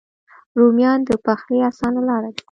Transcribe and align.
رومیان 0.59 0.99
د 1.09 1.11
پخلي 1.25 1.57
آسانه 1.69 2.01
لاره 2.07 2.29
ده 2.35 2.39